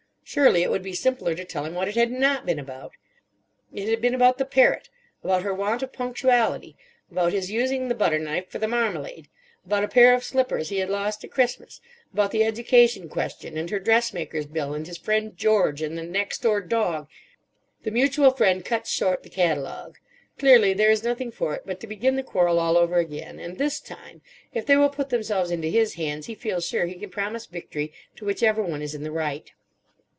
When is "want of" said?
5.53-5.91